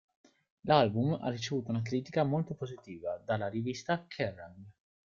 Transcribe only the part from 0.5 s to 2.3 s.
L'album ha ricevuto una critica